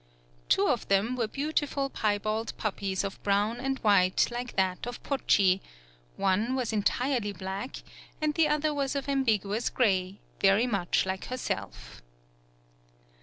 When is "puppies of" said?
2.57-3.21